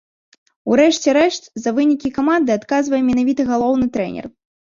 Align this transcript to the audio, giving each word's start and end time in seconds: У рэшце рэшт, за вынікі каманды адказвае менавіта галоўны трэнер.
У 0.69 0.77
рэшце 0.79 1.09
рэшт, 1.17 1.43
за 1.65 1.73
вынікі 1.79 2.11
каманды 2.15 2.55
адказвае 2.59 3.01
менавіта 3.11 3.47
галоўны 3.51 3.85
трэнер. 3.99 4.25